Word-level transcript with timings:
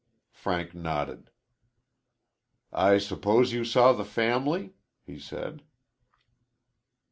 Frank 0.31 0.73
nodded. 0.73 1.29
"I 2.73 2.97
suppose 2.97 3.53
you 3.53 3.63
saw 3.63 3.93
the 3.93 4.03
family," 4.03 4.73
he 5.03 5.19
said. 5.19 5.61